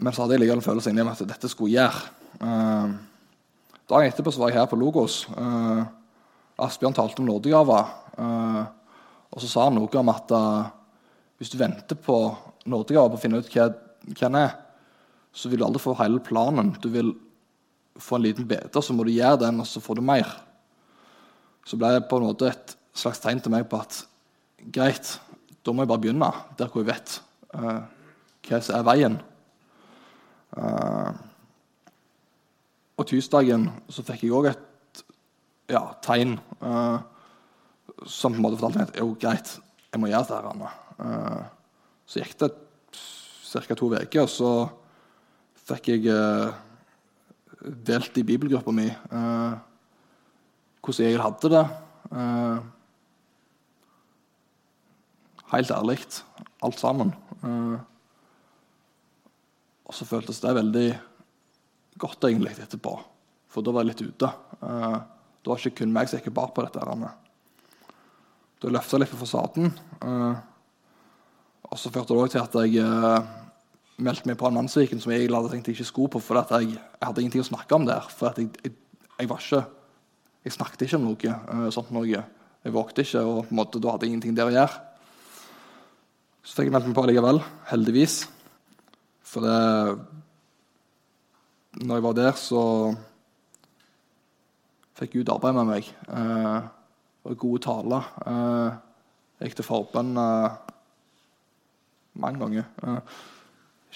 men 0.00 0.14
så 0.14 0.22
hadde 0.22 0.38
jeg 0.38 0.44
likevel 0.46 0.62
en 0.62 0.64
følelse 0.64 0.94
inni 0.94 1.04
meg 1.04 1.18
at 1.18 1.28
dette 1.28 1.50
skulle 1.52 1.74
jeg 1.74 1.84
gjøre. 1.84 2.14
Uh, 2.40 2.94
dagen 3.90 4.08
etterpå 4.08 4.32
så 4.32 4.40
var 4.40 4.52
jeg 4.52 4.60
her 4.62 4.70
på 4.70 4.78
Logos. 4.80 5.26
Uh, 5.36 5.84
Asbjørn 6.64 6.96
talte 6.96 7.20
om 7.20 7.28
nådegaver. 7.28 7.92
Uh, 8.16 8.64
og 9.28 9.44
så 9.44 9.52
sa 9.52 9.66
han 9.66 9.76
noe 9.76 10.00
om 10.00 10.08
at 10.14 10.32
hvis 11.36 11.52
du 11.52 11.58
venter 11.60 11.98
på 12.00 12.16
nådegaver 12.64 13.12
på 13.12 13.18
å 13.18 13.20
finne 13.20 13.42
ut 13.42 13.50
hva, 13.52 13.68
hva 14.08 14.22
den 14.22 14.38
er, 14.40 14.54
så 15.36 15.52
vil 15.52 15.60
du 15.60 15.66
aldri 15.66 15.82
få 15.84 15.92
hele 16.00 16.22
planen. 16.24 16.72
Du 16.80 16.88
vil 16.94 17.12
få 17.98 18.18
en 18.18 18.26
liten 18.26 18.46
bete, 18.48 18.82
så 18.82 18.94
må 18.94 19.06
du 19.06 19.12
gjøre 19.12 19.42
den, 19.44 19.60
og 19.62 19.66
så 19.68 19.82
får 19.82 19.98
du 19.98 20.04
mer. 20.06 20.28
Så 21.66 21.78
ble 21.78 21.90
det 21.96 22.06
på 22.08 22.18
en 22.18 22.28
måte 22.28 22.50
et 22.50 22.74
slags 22.96 23.20
tegn 23.22 23.42
til 23.42 23.52
meg 23.52 23.66
på 23.70 23.80
at 23.80 24.00
greit, 24.74 25.16
da 25.62 25.74
må 25.74 25.84
jeg 25.84 25.90
bare 25.90 26.02
begynne 26.02 26.30
der 26.58 26.70
hvor 26.70 26.82
jeg 26.82 26.90
vet 26.92 27.18
uh, 27.54 27.82
hva 28.48 28.60
som 28.64 28.78
er 28.78 28.86
veien. 28.88 29.18
Uh, 30.56 31.12
og 32.98 33.06
tirsdagen 33.06 33.68
så 33.92 34.02
fikk 34.06 34.24
jeg 34.26 34.34
òg 34.34 34.50
et 34.50 35.02
ja, 35.70 35.82
tegn 36.02 36.38
uh, 36.62 36.98
som 38.06 38.32
på 38.32 38.38
en 38.38 38.46
måte 38.46 38.58
fortalte 38.58 38.80
meg 38.80 38.90
at 38.92 39.02
jo, 39.02 39.12
greit, 39.20 39.52
jeg 39.92 40.00
må 40.02 40.10
gjøre 40.10 40.40
dette. 40.40 40.72
Uh, 40.98 41.44
så 42.08 42.22
gikk 42.22 42.38
det 42.40 42.50
ca. 43.48 43.74
to 43.74 43.90
uker, 43.92 44.24
og 44.24 44.32
så 44.32 44.52
fikk 45.68 45.92
jeg 45.92 46.08
delt 47.62 48.18
i 48.18 48.26
bibelgruppa 48.26 48.72
mi 48.74 48.86
eh, 48.88 49.56
hvordan 50.88 51.10
jeg 51.10 51.20
hadde 51.20 51.50
det. 51.52 51.64
Eh, 52.12 52.58
helt 55.52 55.70
ærlig, 55.74 55.98
alt 56.64 56.80
sammen. 56.80 57.12
Eh, 57.42 57.78
og 59.88 59.96
så 59.96 60.08
føltes 60.08 60.40
det 60.40 60.56
veldig 60.56 60.88
godt 61.98 62.28
egentlig 62.28 62.56
etterpå, 62.62 62.94
for 63.48 63.64
da 63.64 63.72
var 63.74 63.84
jeg 63.84 63.92
litt 63.92 64.04
ute. 64.12 64.32
Eh, 64.62 64.98
det 65.42 65.52
var 65.52 65.60
ikke 65.60 65.82
kun 65.82 65.94
meg 65.94 66.08
som 66.08 66.20
gikk 66.20 66.34
bak 66.36 66.54
på 66.54 66.64
dette. 66.64 66.84
Her. 66.84 67.12
Da 68.58 68.72
løfta 68.72 68.96
jeg 68.96 69.04
litt 69.04 69.14
på 69.14 69.22
fasaden. 69.24 69.72
og 71.68 71.76
så 71.78 71.90
førte 71.92 72.14
det 72.14 72.22
òg 72.22 72.30
til 72.32 72.40
at 72.42 72.54
jeg 72.64 72.82
meldte 73.98 74.30
meg 74.30 74.38
på 74.38 74.46
en 74.46 74.54
mannsviken 74.54 75.00
som 75.02 75.10
jeg 75.12 75.24
egentlig 75.24 75.40
hadde 75.40 75.52
tenkt 75.56 75.70
ikke 75.72 75.86
skulle 75.88 76.12
på, 76.14 76.20
for 76.22 76.38
jeg, 76.38 76.76
jeg, 76.76 77.02
hadde 77.02 77.22
ingenting 77.24 77.42
å 77.42 77.48
snakke 77.50 77.74
om 77.74 77.86
der. 77.88 78.06
For 78.14 78.30
jeg, 78.30 78.50
jeg, 78.62 78.74
jeg, 79.18 79.30
var 79.30 79.42
ikke 79.42 79.64
Jeg 80.46 80.54
snakket 80.54 80.84
ikke 80.86 80.98
om 81.00 81.08
noe 81.08 81.32
uh, 81.34 81.70
sånt 81.74 81.90
noe. 81.92 82.20
Jeg 82.64 82.74
vågte 82.74 83.02
ikke, 83.02 83.24
og 83.26 83.40
på 83.48 83.52
en 83.52 83.58
måte, 83.58 83.80
da 83.82 83.92
hadde 83.92 84.06
jeg 84.06 84.14
ingenting 84.14 84.36
der 84.38 84.48
å 84.48 84.54
gjøre. 84.54 84.78
Så 86.46 86.54
fikk 86.54 86.68
jeg 86.68 86.74
meldt 86.76 86.88
meg 86.88 86.96
på 86.96 87.04
likevel, 87.10 87.42
heldigvis. 87.72 88.16
For 89.28 89.44
det 89.44 89.58
Når 91.82 91.98
jeg 91.98 92.04
var 92.06 92.14
der, 92.16 92.38
så 92.38 92.62
fikk 94.98 95.18
Gud 95.18 95.32
arbeid 95.34 95.58
med 95.58 95.68
meg. 95.68 95.90
Uh, 96.06 96.62
og 97.28 97.38
gode 97.38 97.64
taler. 97.66 98.06
Uh, 98.24 98.70
jeg 99.38 99.50
gikk 99.50 99.58
til 99.60 99.68
forbønn 99.68 100.14
mange 102.18 102.40
ganger. 102.40 102.64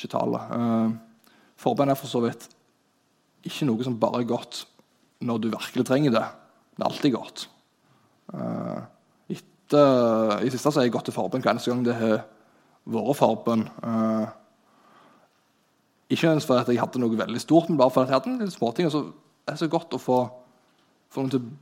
Ikke 0.02 0.16
tallet. 0.16 0.50
Uh, 0.50 1.30
forbønn 1.62 1.92
er 1.92 1.98
for 1.98 2.10
så 2.10 2.18
vidt 2.24 2.48
ikke 3.46 3.66
noe 3.68 3.86
som 3.86 3.98
bare 4.02 4.22
er 4.22 4.30
godt 4.30 4.64
når 5.22 5.38
du 5.38 5.48
virkelig 5.52 5.84
trenger 5.86 6.14
det. 6.14 6.24
Det 6.74 6.82
er 6.82 6.88
alltid 6.88 7.14
godt. 7.14 7.44
Uh, 8.34 8.82
etter, 9.30 10.42
I 10.42 10.50
siste 10.50 10.72
så 10.72 10.80
har 10.80 10.88
jeg 10.88 10.94
gått 10.96 11.06
til 11.06 11.14
forbønn 11.14 11.42
hver 11.44 11.54
eneste 11.54 11.70
gang 11.70 11.84
det 11.86 11.94
har 12.00 12.24
vært 12.90 13.18
forbønn. 13.20 13.62
Uh, 13.78 14.26
ikke 16.10 16.26
nødvendigvis 16.26 16.50
fordi 16.50 16.74
jeg 16.74 16.82
hadde 16.82 17.02
noe 17.04 17.20
veldig 17.22 17.42
stort, 17.44 17.70
men 17.70 17.78
bare 17.78 17.94
fordi 17.94 18.10
jeg 18.10 18.18
hadde 18.18 18.32
en 18.32 18.40
liten 18.40 18.56
småting. 18.56 18.90
Og 18.90 18.94
så 18.96 19.04
er 19.46 19.54
det 19.54 19.62
så 19.62 19.70
godt 19.70 19.94
å 19.94 20.02
få, 20.02 20.18
få 21.14 21.22
noen 21.22 21.36
til 21.36 21.44
å 21.44 21.54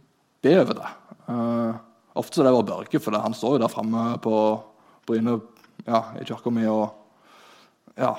be 0.49 0.57
over 0.63 0.81
det. 0.81 0.95
Uh, 1.29 1.77
ofte 2.17 2.41
så 2.41 2.49
det 2.49 2.57
bare 2.57 2.71
Børge, 2.73 3.05
for 3.05 3.21
han 3.21 3.37
står 3.37 3.59
jo 3.59 3.63
der 3.67 3.77
framme 3.77 4.07
på 4.25 4.35
Bryne 5.05 5.37
ja, 5.85 6.07
i 6.17 6.25
kirka 6.25 6.53
mi 6.55 6.65
og 6.73 7.00
Ja. 8.01 8.15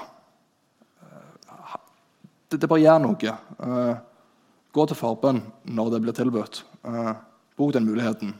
Det, 2.52 2.60
det, 2.60 2.68
bare 2.70 2.84
gjør 2.84 3.02
noe. 3.02 3.34
Uh, 3.58 3.96
gå 4.76 4.86
til 4.88 5.00
forbønn 5.00 5.42
når 5.66 5.94
det 5.94 6.02
blir 6.04 6.16
tilbudt. 6.16 6.62
Uh, 6.86 7.16
bruk 7.58 7.74
den 7.74 7.88
muligheten. 7.88 8.36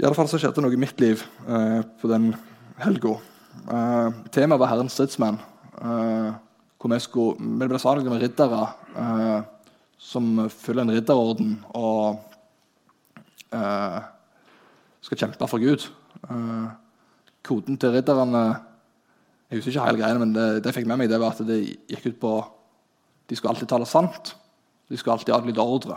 I 0.00 0.06
alle 0.06 0.16
fall 0.16 0.30
så 0.30 0.38
skjedde 0.40 0.62
noe 0.64 0.72
i 0.72 0.80
mitt 0.80 1.00
liv 1.02 1.24
uh, 1.48 1.82
på 2.00 2.08
den 2.12 2.30
helga. 2.80 3.16
Uh, 3.66 4.08
temaet 4.32 4.62
var 4.62 4.70
Herrens 4.70 4.94
stridsmenn. 4.96 5.40
Uh, 5.80 6.30
hvor 6.80 6.92
vi, 6.94 7.00
skulle, 7.04 7.50
vi 7.60 7.68
ble 7.68 7.80
sammenlignet 7.80 8.14
med 8.14 8.22
riddere 8.22 8.62
uh, 8.94 9.40
som 10.00 10.46
følger 10.48 10.86
en 10.86 10.94
ridderorden 10.94 11.56
og 11.76 12.26
skal 13.50 15.18
kjempe 15.18 15.48
for 15.50 15.58
Gud. 15.58 15.82
Koden 17.46 17.78
til 17.80 17.94
ridderne 17.94 18.42
Jeg 19.50 19.58
husker 19.58 19.72
ikke 19.72 19.86
hele 19.88 20.00
greiene, 20.02 20.22
men 20.22 20.34
det, 20.34 20.64
det 20.64 20.74
fikk 20.74 20.86
med 20.86 21.00
meg, 21.00 21.10
det 21.10 21.18
var 21.20 21.34
at 21.34 21.46
det 21.46 21.58
gikk 21.90 22.12
ut 22.12 22.20
på 22.22 22.32
De 23.30 23.36
skulle 23.38 23.54
alltid 23.54 23.70
tale 23.70 23.86
sant. 23.86 24.34
De 24.90 24.96
skulle 24.98 25.14
alltid 25.16 25.34
adlyde 25.34 25.62
ordre. 25.62 25.96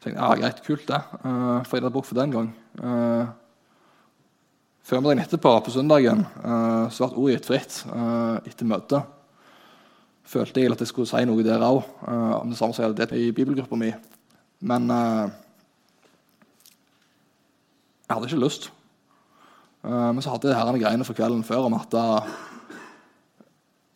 Så 0.00 0.08
jeg 0.08 0.14
tenkte, 0.14 0.24
ja, 0.24 0.36
Greit, 0.40 0.62
kult, 0.64 0.86
det. 0.88 1.00
Uh, 1.20 1.60
får 1.68 1.76
jeg 1.76 1.84
det 1.84 1.92
bok 1.92 2.06
for 2.08 2.16
den 2.16 2.30
gang. 2.32 2.46
Uh, 2.80 3.26
Formiddagen 4.90 5.20
etterpå, 5.20 5.52
på 5.60 5.74
søndagen, 5.74 6.24
uh, 6.40 6.88
så 6.88 7.04
ble 7.10 7.20
ordet 7.20 7.34
gitt 7.36 7.48
fritt 7.50 7.74
etter 8.48 8.66
møtet. 8.70 9.02
Følte 10.24 10.64
jeg 10.64 10.72
at 10.72 10.80
jeg 10.80 10.88
skulle 10.88 11.10
si 11.10 11.20
noe 11.28 11.44
der 11.44 11.60
òg, 11.66 11.84
om 12.08 12.48
det 12.48 12.56
samme 12.56 12.72
som 12.72 12.86
hadde 12.86 13.06
det 13.10 13.18
i 13.18 13.28
bibelgruppa 13.36 13.76
mi. 13.76 13.90
Men 14.64 14.82
jeg 18.06 18.14
hadde 18.14 18.30
ikke 18.30 18.40
lyst. 18.40 18.70
Men 19.82 20.20
så 20.20 20.34
hadde 20.34 20.50
jeg 20.50 20.58
herrene 20.58 20.80
greiene 20.82 21.06
for 21.08 21.16
kvelden 21.16 21.44
før 21.46 21.68
om 21.70 21.76
at 21.78 21.94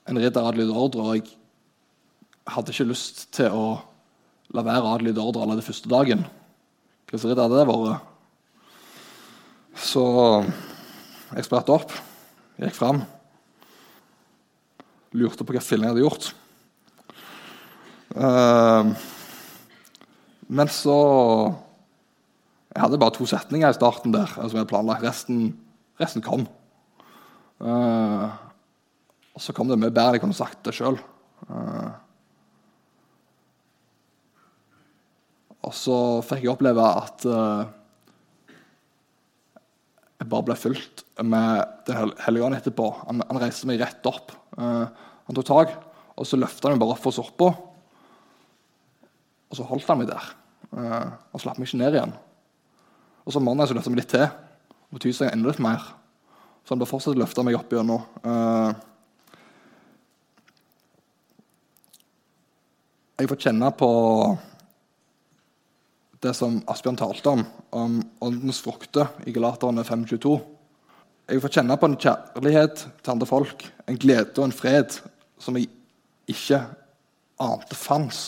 en 0.09 0.21
ridder 0.21 0.47
adlyder 0.49 0.77
ordre, 0.77 1.03
og 1.05 1.17
jeg 1.19 2.55
hadde 2.55 2.73
ikke 2.73 2.89
lyst 2.89 3.27
til 3.37 3.53
å 3.53 3.67
la 4.55 4.65
være 4.65 4.85
å 4.85 4.95
adlyde 4.97 5.23
ordre 5.23 5.45
allerede 5.45 5.65
første 5.67 5.91
dagen. 5.91 6.25
Hva 7.09 7.19
slags 7.19 7.31
ridder 7.31 7.47
hadde 7.47 7.61
det 7.61 7.69
vært? 7.71 8.11
Så 9.75 10.05
jeg 11.35 11.47
spratt 11.49 11.73
opp, 11.73 11.93
gikk 12.63 12.77
fram, 12.77 13.03
lurte 15.19 15.47
på 15.47 15.57
hva 15.57 15.63
fillen 15.65 15.89
jeg 15.89 15.95
hadde 15.95 16.05
gjort. 16.05 16.31
Uh, 18.15 18.95
men 20.47 20.69
så 20.71 20.95
Jeg 22.75 22.83
hadde 22.83 22.99
bare 22.99 23.15
to 23.15 23.25
setninger 23.27 23.71
i 23.71 23.75
starten 23.75 24.11
der 24.11 24.27
altså 24.35 24.57
jeg 24.57 24.65
hadde 24.65 24.71
planlagt. 24.71 25.05
Resten, 25.07 25.53
resten 26.01 26.25
kom. 26.25 26.47
Uh, 27.63 28.33
og 29.35 29.43
så 29.43 29.55
kom 29.55 29.71
det 29.71 29.79
mye 29.81 29.93
bedre 29.93 30.13
enn 30.15 30.19
jeg 30.19 30.25
kunne 30.25 30.39
sagt 30.39 30.63
det 30.67 30.75
sjøl. 30.77 30.99
Uh, 31.49 31.91
og 35.65 35.75
så 35.77 35.97
fikk 36.27 36.45
jeg 36.45 36.53
oppleve 36.53 36.85
at 36.85 37.27
uh, 37.27 37.65
jeg 40.21 40.31
bare 40.31 40.47
ble 40.47 40.57
fulgt 40.57 41.03
med 41.23 41.65
Den 41.89 42.15
hellige 42.25 42.47
ånd 42.47 42.59
etterpå. 42.59 42.89
Han, 43.09 43.25
han, 43.27 43.43
reiste 43.43 43.69
meg 43.69 43.83
rett 43.83 44.07
opp. 44.09 44.35
Uh, 44.59 44.87
han 45.27 45.37
tok 45.37 45.49
tak, 45.49 45.75
og 46.15 46.29
så 46.29 46.39
løfta 46.39 46.69
han 46.69 46.77
meg 46.77 46.85
bare 46.85 46.97
opp 46.97 47.03
for 47.03 47.17
såpa. 47.17 47.51
Og 49.51 49.59
så 49.59 49.67
holdt 49.67 49.91
han 49.91 50.01
meg 50.01 50.11
der. 50.11 50.31
Og 50.75 51.43
slapp 51.43 51.59
meg 51.61 51.69
ikke 51.69 51.79
ned 51.79 51.95
igjen. 51.95 52.15
Og 53.25 53.35
så 53.35 53.43
mandag 53.43 53.69
så 53.71 53.77
løfta 53.77 53.91
han 53.91 53.95
meg 53.95 54.03
litt 54.03 54.11
til. 54.11 54.25
Og 54.95 55.01
betyr 55.01 55.11
tirsdag 55.11 55.33
enda 55.35 55.51
litt 55.51 55.59
mer. 55.59 55.83
Så 56.63 56.71
han 56.71 56.79
bør 56.79 56.87
fortsatt 56.87 57.17
løfte 57.19 57.43
meg 57.43 57.57
opp 57.59 57.73
gjennom. 57.75 58.05
Uh, 58.23 58.71
jeg 63.19 63.27
får 63.33 63.41
kjenne 63.43 63.71
på 63.75 63.89
det 66.23 66.37
som 66.39 66.61
Asbjørn 66.71 67.01
talte 67.01 67.33
om, 67.33 67.43
om 67.75 67.97
åndens 68.23 68.63
frukter 68.63 69.11
i 69.27 69.35
Galaterne 69.35 69.83
5.22. 69.83 70.37
Jeg 71.27 71.43
får 71.43 71.55
kjenne 71.59 71.81
på 71.81 71.91
en 71.91 71.99
kjærlighet 71.99 72.87
til 72.87 73.15
andre 73.17 73.31
folk, 73.33 73.67
en 73.91 73.99
glede 73.99 74.31
og 74.39 74.47
en 74.47 74.55
fred 74.55 74.95
som 75.43 75.59
jeg 75.59 75.73
ikke 76.31 76.63
ante 77.43 77.83
fantes. 77.83 78.23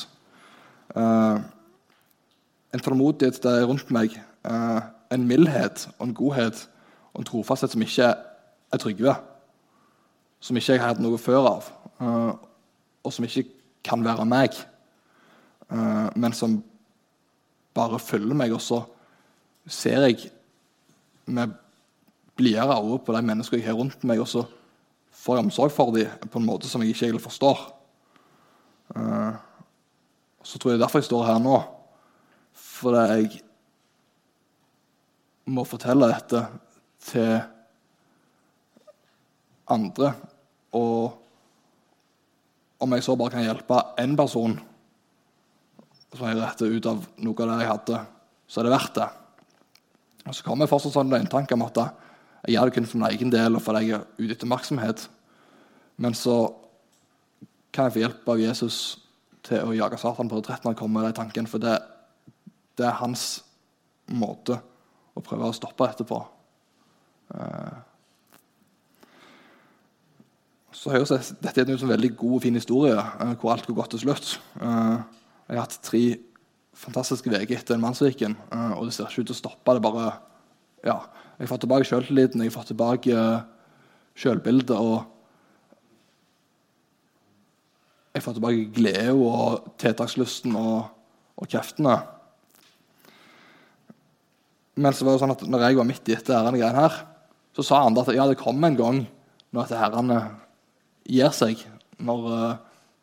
Uh, 0.99 1.39
en 2.75 2.83
tålmodighet 2.83 3.39
der 3.47 3.71
rundt 3.71 3.95
meg, 3.95 4.19
uh, 4.43 4.83
en 5.13 5.27
mildhet 5.29 5.89
og 5.99 6.07
en 6.09 6.15
godhet 6.17 6.63
og 7.13 7.21
en 7.21 7.29
trofasthet 7.29 7.73
som 7.73 7.85
ikke 7.85 8.09
er 8.73 8.83
trygge. 8.83 9.15
Som 10.41 10.57
ikke 10.57 10.77
jeg 10.77 10.83
har 10.83 10.95
hatt 10.95 11.03
noe 11.03 11.19
før 11.19 11.49
av, 11.49 11.69
uh, 12.01 12.33
og 13.07 13.15
som 13.15 13.25
ikke 13.25 13.47
kan 13.87 14.03
være 14.05 14.27
meg, 14.27 14.57
men 16.17 16.35
som 16.35 16.57
bare 17.75 17.99
følger 18.03 18.35
meg, 18.39 18.53
og 18.55 18.61
så 18.63 18.81
ser 19.67 20.07
jeg 20.07 20.31
med 21.27 21.55
blidere 22.37 22.77
øyne 22.83 22.99
på 23.03 23.15
de 23.15 23.23
menneskene 23.23 23.61
jeg 23.61 23.69
har 23.71 23.79
rundt 23.79 24.05
meg, 24.05 24.21
og 24.21 24.29
så 24.29 24.45
får 25.17 25.37
jeg 25.37 25.45
omsorg 25.47 25.73
for 25.73 25.95
dem 25.95 26.29
på 26.31 26.39
en 26.39 26.47
måte 26.47 26.69
som 26.69 26.83
jeg 26.83 26.95
ikke 26.95 27.07
egentlig 27.09 27.25
forstår. 27.25 27.63
Uh, 28.95 29.35
så 30.43 30.59
tror 30.59 30.75
jeg 30.75 30.81
derfor 30.81 30.99
jeg 31.03 31.09
står 31.09 31.27
her 31.27 31.39
nå. 31.43 31.57
Fordi 32.53 33.03
jeg 33.11 33.41
må 35.47 35.65
fortelle 35.69 36.09
dette 36.11 36.43
til 37.07 37.37
andre. 39.73 40.13
Og 40.77 41.13
om 42.83 42.97
jeg 42.97 43.05
så 43.07 43.17
bare 43.17 43.37
kan 43.37 43.47
hjelpe 43.47 43.79
én 44.03 44.17
person 44.19 44.57
som 46.17 46.27
jeg 46.29 46.39
retter 46.41 46.73
ut 46.73 46.89
av 46.89 47.07
noe 47.25 47.45
av 47.45 47.51
det 47.51 47.63
jeg 47.63 47.73
hadde, 47.73 48.03
så 48.47 48.61
er 48.61 48.67
det 48.67 48.75
verdt 48.75 48.99
det. 48.99 49.09
Og 50.27 50.35
Så 50.35 50.45
kommer 50.45 50.65
jeg 50.65 50.73
fortsatt 50.73 50.97
sånn 50.97 51.31
tanke 51.31 51.55
om 51.55 51.67
at 51.67 51.81
jeg 52.47 52.55
gjør 52.55 52.69
det 52.69 52.77
kun 52.77 52.87
for 52.87 52.99
min 52.99 53.11
egen 53.11 53.33
del 53.33 53.59
og 53.59 53.63
fordi 53.63 53.89
jeg 53.89 53.99
er 53.99 54.07
ute 54.19 54.33
etter 54.33 54.47
oppmerksomhet. 54.47 55.09
Men 56.03 56.15
så 56.15 56.37
kan 57.73 57.89
jeg 57.89 57.97
få 57.97 58.03
hjelp 58.05 58.31
av 58.33 58.41
Jesus 58.41 58.79
til 59.47 59.63
å 59.63 59.75
jage 59.77 59.99
Satan 60.01 60.31
på 60.31 60.41
retrett 60.41 60.65
når 60.65 60.75
jeg 60.75 60.81
kommer 60.81 61.01
med 61.01 61.11
den 61.11 61.19
tanken, 61.21 61.47
for 61.51 61.63
det, 61.63 61.77
det, 62.79 62.87
er 62.89 62.99
hans 63.01 63.45
måte 64.11 64.59
å 65.17 65.25
prøve 65.25 65.49
å 65.49 65.57
stoppe 65.57 65.89
etterpå. 65.89 66.21
Uh, 67.33 67.77
så 70.77 70.93
høres 70.93 71.33
dette 71.41 71.65
ut 71.65 71.81
som 71.81 71.89
en 71.89 71.95
veldig 71.97 72.13
god 72.21 72.37
og 72.39 72.45
fin 72.45 72.59
historie, 72.59 72.97
uh, 72.97 73.33
hvor 73.41 73.55
alt 73.55 73.67
går 73.67 73.79
godt 73.81 73.97
til 73.97 74.05
slutt. 74.05 74.37
Uh, 74.61 75.01
jeg 75.49 75.57
har 75.57 75.65
hatt 75.65 75.79
tre 75.87 76.05
fantastiske 76.77 77.33
uker 77.33 77.57
etter 77.57 77.77
en 77.77 77.85
mannsviken, 77.87 78.35
og 78.77 78.83
det 78.85 78.93
ser 78.93 79.09
ikke 79.09 79.23
ut 79.23 79.31
til 79.31 79.37
å 79.37 79.39
stoppe. 79.39 79.75
det 79.75 79.83
bare, 79.85 80.11
ja, 80.85 80.99
Jeg 81.39 81.49
fått 81.49 81.63
tilbake 81.65 81.89
selvtilliten, 81.89 82.43
jeg 82.43 82.53
fått 82.53 82.67
tilbake 82.73 83.15
selvbildet. 84.17 84.77
og 84.77 85.05
Jeg 88.15 88.23
får 88.23 88.37
tilbake 88.37 88.69
glede 88.77 89.15
og 89.15 89.73
tiltakslysten 89.79 90.57
og, 90.57 90.91
og 91.37 91.49
kreftene. 91.49 91.97
Men 94.77 94.93
så 94.93 95.07
var 95.07 95.17
det 95.17 95.23
sånn 95.23 95.33
at 95.33 95.45
når 95.49 95.63
jeg 95.65 95.79
var 95.79 95.89
midt 95.89 96.09
i 96.11 96.15
dette 96.15 96.37
greiene 96.37 96.83
her, 96.85 96.97
så 97.57 97.65
sa 97.65 97.81
han 97.87 97.97
at 97.97 98.11
ja, 98.13 98.27
det 98.29 98.37
kommer 98.41 98.69
en 98.69 98.77
gang 98.77 98.99
når 99.49 99.63
dette 99.63 99.81
herrene 99.81 100.19
gir 101.09 101.33
seg. 101.33 101.63
Når 102.05 102.27
uh, 102.29 102.57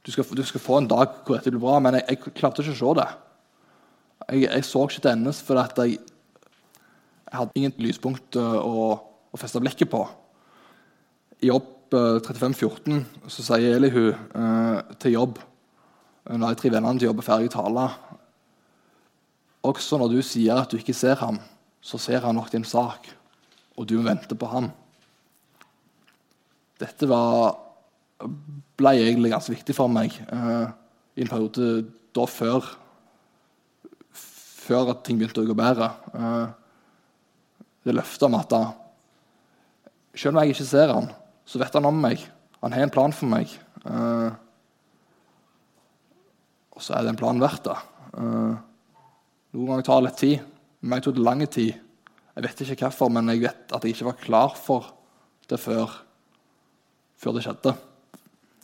du 0.06 0.12
skal, 0.14 0.28
du 0.38 0.44
skal, 0.46 0.62
få 0.62 0.78
en 0.78 0.90
dag 0.90 1.16
hvor 1.24 1.38
dette 1.38 1.50
blir 1.50 1.64
bra, 1.64 1.80
men 1.82 1.98
jeg, 1.98 2.06
jeg 2.12 2.36
klarte 2.38 2.62
ikke 2.62 2.76
å 2.76 2.80
se 2.82 2.92
det. 3.00 3.08
Jeg, 4.28 4.44
jeg 4.46 4.68
så 4.68 4.84
ikke 4.86 5.02
til 5.02 5.14
endes 5.16 5.40
fordi 5.44 5.64
jeg, 5.64 5.96
jeg, 5.98 7.38
hadde 7.40 7.58
ingen 7.58 7.74
lyspunkt 7.82 8.38
uh, 8.38 8.60
å, 8.62 8.92
å, 9.34 9.40
feste 9.42 9.62
blikket 9.64 9.90
på. 9.90 10.04
I 11.42 11.50
Jobb 11.50 11.98
uh, 11.98 12.20
35,14 12.22 13.02
så 13.34 13.48
sier 13.50 13.80
Elihu 13.80 14.12
uh, 14.12 14.94
til 15.02 15.18
Jobb 15.18 15.42
når 16.24 16.54
de 16.54 16.60
tre 16.62 16.70
vennene 16.72 17.02
til 17.02 17.10
Jobb 17.10 17.20
er 17.20 17.26
ferdig 17.28 17.50
å 17.50 17.52
tale 17.58 17.82
Også 19.68 19.98
når 20.00 20.14
du 20.14 20.22
sier 20.24 20.62
at 20.62 20.72
du 20.72 20.78
ikke 20.78 20.96
ser 20.96 21.18
ham, 21.20 21.42
så 21.84 22.00
ser 22.00 22.24
han 22.24 22.38
nok 22.40 22.52
din 22.54 22.66
sak, 22.68 23.10
og 23.76 23.88
du 23.90 23.98
må 24.00 24.08
vente 24.08 24.38
på 24.40 24.48
ham. 24.52 24.70
Dette 26.80 27.10
var 27.10 27.60
ble 28.80 28.94
egentlig 29.02 29.34
ganske 29.34 29.52
viktig 29.52 29.76
for 29.76 29.92
meg 29.92 30.16
uh, 30.32 30.72
i 31.18 31.26
en 31.26 31.30
periode 31.30 31.84
da 32.16 32.24
før 32.30 32.72
før 34.64 34.94
at 34.94 35.04
ting 35.06 35.20
begynte 35.20 35.44
å 35.44 35.48
gå 35.48 35.56
bedre. 35.58 35.90
Eh, 36.16 36.46
det 37.84 37.96
løftet 37.98 38.28
om 38.30 38.38
at 38.40 38.52
da, 38.52 38.62
selv 40.16 40.34
om 40.34 40.42
jeg 40.42 40.56
ikke 40.56 40.70
ser 40.70 40.94
han, 40.94 41.10
så 41.44 41.60
vet 41.62 41.76
han 41.76 41.90
om 41.90 42.00
meg. 42.06 42.24
Han 42.64 42.76
har 42.76 42.86
en 42.86 42.94
plan 42.94 43.16
for 43.16 43.32
meg. 43.32 43.52
Eh, 43.84 44.30
og 46.74 46.84
så 46.84 46.96
er 46.98 47.10
den 47.10 47.20
planen 47.20 47.44
verdt 47.44 47.68
det. 47.68 47.76
Uh, 48.14 48.54
noen 49.54 49.68
ganger 49.70 49.86
tar 49.86 50.00
det 50.00 50.06
litt 50.08 50.20
tid. 50.22 50.53
Men 50.84 51.00
jeg 51.00 51.08
tok 51.08 51.22
lang 51.24 51.42
tid. 51.48 51.80
Jeg 52.34 52.44
vet 52.44 52.62
ikke 52.66 52.90
hvorfor, 52.90 53.12
men 53.14 53.32
jeg 53.32 53.46
vet 53.46 53.72
at 53.72 53.86
jeg 53.86 53.96
ikke 53.96 54.10
var 54.10 54.20
klar 54.20 54.56
for 54.60 54.92
det 55.48 55.60
før, 55.62 55.92
før 57.20 57.38
det 57.38 57.44
skjedde. 57.46 57.74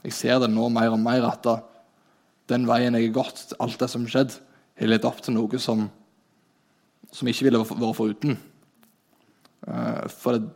Jeg 0.03 0.15
ser 0.15 0.39
det 0.43 0.49
nå 0.51 0.67
mer 0.73 0.91
og 0.95 0.99
mer 0.99 1.27
at 1.29 1.47
den 2.49 2.65
veien 2.67 2.97
jeg 2.97 3.09
har 3.09 3.17
gått, 3.21 3.53
alt 3.61 3.79
det 3.79 3.89
som 3.91 4.07
skjedde, 4.09 4.39
har 4.79 4.89
ledet 4.89 5.07
opp 5.07 5.19
til 5.23 5.35
noe 5.35 5.59
som, 5.61 5.85
som 7.13 7.29
ikke 7.29 7.47
ville 7.47 7.61
vært 7.61 7.97
foruten. 7.97 8.39
Uh, 9.67 10.07
for 10.11 10.35
det, 10.35 10.49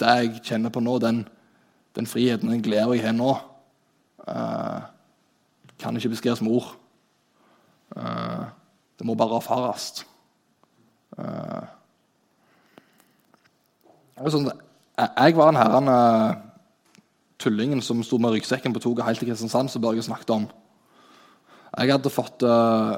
det, 0.00 0.12
jeg 0.18 0.42
kjenner 0.48 0.72
på 0.72 0.82
nå, 0.82 0.96
den, 1.04 1.22
den 1.96 2.08
friheten 2.08 2.52
den 2.52 2.64
gleden 2.64 2.96
jeg 2.96 3.04
har 3.04 3.16
nå, 3.16 3.36
uh, 4.26 4.88
kan 5.80 5.96
ikke 5.96 6.14
beskrives 6.16 6.42
med 6.44 6.56
ord. 6.58 6.72
Uh, 7.92 8.48
det 8.96 9.06
må 9.06 9.14
bare 9.16 9.38
erfares. 9.38 10.02
Sånn, 14.26 14.48
jeg 14.96 15.36
var 15.36 15.50
den 15.50 15.60
herren 15.60 15.90
tullingen 17.40 17.82
som 17.84 18.02
sto 18.04 18.18
med 18.20 18.34
ryggsekken 18.34 18.74
på 18.74 18.82
toget 18.84 19.04
helt 19.06 19.20
til 19.20 19.30
Kristiansand, 19.30 19.70
som 19.72 19.82
Børge 19.84 20.04
snakket 20.04 20.32
om. 20.34 20.46
Jeg 21.76 21.92
hadde 21.92 22.12
fått 22.12 22.44
uh, 22.46 22.96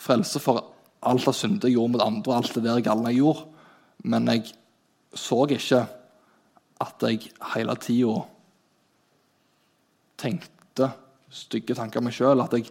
frelse 0.00 0.40
for 0.42 0.60
alt 1.06 1.28
av 1.28 1.36
synder 1.36 1.70
jeg 1.70 1.78
gjorde 1.78 1.94
mot 1.94 2.04
andre, 2.04 2.36
alt 2.36 2.56
det 2.56 2.64
der 2.66 2.84
galne 2.84 3.12
jeg 3.12 3.22
gjorde. 3.22 3.46
Men 4.04 4.28
jeg 4.32 4.52
så 5.16 5.44
ikke 5.48 5.86
at 6.84 7.06
jeg 7.08 7.30
hele 7.54 7.76
tida 7.80 8.16
tenkte 10.20 10.90
stygge 11.32 11.76
tanker 11.76 12.02
om 12.02 12.08
meg 12.08 12.16
sjøl. 12.16 12.42
At 12.44 12.52
jeg 12.56 12.68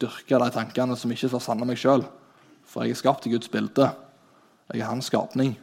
dyrka 0.00 0.40
de 0.42 0.50
tankene 0.52 0.96
som 0.98 1.12
ikke 1.12 1.32
var 1.32 1.44
sanne 1.44 1.68
meg 1.68 1.80
sjøl. 1.80 2.04
For 2.70 2.86
jeg 2.86 2.94
er 2.94 3.00
skapt 3.02 3.26
i 3.26 3.32
Guds 3.34 3.50
bilde. 3.50 3.90
Jeg 4.70 4.80
er 4.80 4.90
hans 4.90 5.10
skapning. 5.10 5.56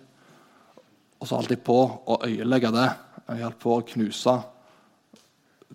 Og 1.17 1.27
så 1.27 1.39
holdt 1.39 1.53
jeg 1.55 1.63
på 1.65 1.77
å 1.79 2.19
øyelegge 2.27 2.73
det. 2.75 2.89
Jeg 3.27 3.45
holdt 3.45 3.61
på 3.63 3.77
å 3.77 3.85
knuse 3.93 4.35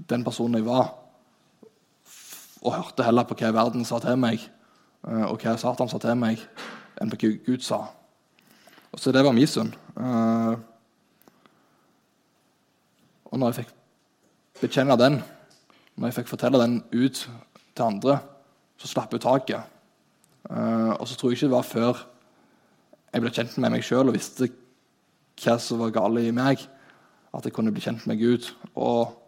den 0.08 0.24
personen 0.24 0.60
jeg 0.60 0.68
var 0.68 0.92
og 2.62 2.76
hørte 2.76 3.06
heller 3.06 3.26
på 3.26 3.34
hva 3.38 3.50
verden 3.54 3.84
sa 3.86 3.98
til 4.02 4.18
meg, 4.22 4.42
eh, 5.08 5.24
og 5.26 5.42
hva 5.42 5.56
Satan 5.58 5.90
sa 5.90 5.98
til 5.98 6.14
meg, 6.18 6.42
enn 7.00 7.10
på 7.10 7.18
hva 7.18 7.30
Gud 7.46 7.64
sa. 7.66 7.80
Og 8.92 9.00
Så 9.00 9.12
det 9.12 9.24
var 9.24 9.32
min 9.34 9.46
synd. 9.46 9.74
Eh, 9.96 10.54
og 13.32 13.38
når 13.38 13.50
jeg 13.50 13.64
fikk 13.64 13.72
bekjenne 14.60 14.96
den, 15.00 15.22
når 15.96 16.08
jeg 16.08 16.20
fikk 16.20 16.28
fortelle 16.28 16.60
den 16.60 16.82
ut 16.92 17.28
til 17.74 17.84
andre, 17.84 18.20
så 18.78 18.86
slapp 18.86 19.12
jeg 19.12 19.24
taket. 19.24 19.71
Eh, 20.50 20.92
og 20.98 21.06
så 21.08 21.16
tror 21.16 21.30
jeg 21.30 21.38
ikke 21.38 21.50
det 21.50 21.56
var 21.56 21.68
før 21.68 22.02
jeg 23.12 23.22
ble 23.22 23.32
kjent 23.34 23.58
med 23.60 23.74
meg 23.74 23.84
sjøl 23.84 24.08
og 24.08 24.16
visste 24.16 24.48
hva 25.42 25.58
som 25.60 25.80
var 25.82 25.92
galt 25.92 26.22
i 26.22 26.32
meg, 26.34 26.62
at 27.32 27.44
jeg 27.44 27.54
kunne 27.54 27.72
bli 27.74 27.82
kjent 27.84 28.06
med 28.08 28.20
Gud 28.20 28.48
og 28.74 29.18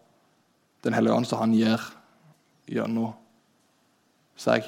Den 0.85 0.93
hellige 0.93 1.15
ånd 1.17 1.25
som 1.25 1.41
han 1.41 1.53
gir 1.57 1.81
gjennom 2.69 3.15
seg. 4.37 4.67